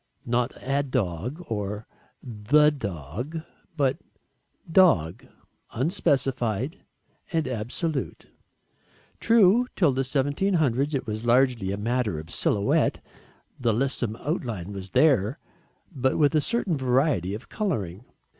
Not 0.25 0.51
"a 0.63 0.81
dog" 0.81 1.43
or 1.47 1.85
"the 2.23 2.71
dog" 2.71 3.41
but 3.77 3.97
"dog" 4.71 5.27
unspecified 5.73 6.81
and 7.31 7.47
absolute. 7.47 8.25
True, 9.19 9.67
till 9.75 9.89
1700 9.93 10.95
it 10.95 11.05
was 11.05 11.23
largely 11.23 11.71
a 11.71 11.77
matter 11.77 12.17
of 12.19 12.31
silhouette, 12.31 12.99
the 13.59 13.73
lissom 13.75 14.15
outline 14.15 14.73
was 14.73 14.89
there, 14.89 15.37
but 15.95 16.17
with 16.17 16.33
a 16.33 16.41
certain 16.41 16.75
variety 16.77 17.35
of 17.35 17.47
colouring. 17.47 18.03